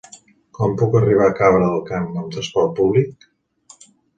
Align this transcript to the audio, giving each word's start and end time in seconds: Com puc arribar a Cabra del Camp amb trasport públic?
Com 0.59 0.71
puc 0.81 0.97
arribar 0.99 1.27
a 1.27 1.35
Cabra 1.41 1.61
del 1.67 1.83
Camp 1.91 2.09
amb 2.23 2.35
trasport 2.37 2.77
públic? 2.81 3.31